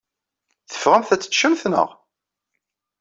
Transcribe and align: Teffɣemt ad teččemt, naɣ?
Teffɣemt 0.69 1.09
ad 1.13 1.21
teččemt, 1.21 1.63
naɣ? 1.71 1.89